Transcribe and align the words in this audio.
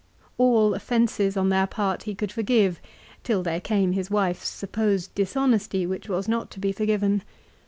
All 0.39 0.73
offences 0.73 1.37
on 1.37 1.49
their 1.49 1.67
part 1.67 2.01
he 2.09 2.15
could 2.15 2.31
forgive, 2.31 2.81
till 3.23 3.43
there 3.43 3.61
came 3.61 3.91
his 3.91 4.09
wife's 4.09 4.49
supposed 4.49 5.13
dishonesty 5.13 5.85
which 5.85 6.09
was 6.09 6.27
not 6.27 6.49
to 6.49 6.59
be 6.59 6.71
forgiven. 6.71 7.21